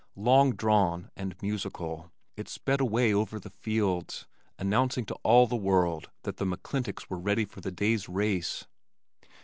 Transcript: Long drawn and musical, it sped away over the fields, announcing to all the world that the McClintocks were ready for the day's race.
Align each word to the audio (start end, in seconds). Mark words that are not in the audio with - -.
Long 0.15 0.55
drawn 0.55 1.11
and 1.15 1.39
musical, 1.43 2.11
it 2.35 2.49
sped 2.49 2.81
away 2.81 3.13
over 3.13 3.39
the 3.39 3.51
fields, 3.51 4.25
announcing 4.57 5.05
to 5.05 5.13
all 5.23 5.45
the 5.45 5.55
world 5.55 6.09
that 6.23 6.37
the 6.37 6.45
McClintocks 6.47 7.07
were 7.07 7.19
ready 7.19 7.45
for 7.45 7.61
the 7.61 7.71
day's 7.71 8.09
race. 8.09 8.65